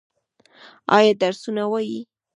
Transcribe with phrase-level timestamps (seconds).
[0.95, 1.99] ایا درسونه وايي؟